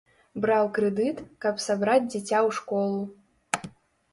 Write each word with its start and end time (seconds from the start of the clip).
Браў 0.43 0.69
крэдыт, 0.77 1.21
каб 1.45 1.61
сабраць 1.67 2.07
дзіця 2.13 2.37
ў 2.47 2.57
школу. 2.61 3.69